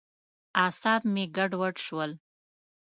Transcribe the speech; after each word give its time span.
اعصاب 0.63 1.01
مې 1.13 1.23
ګډوډ 1.35 1.75
شول. 1.85 2.11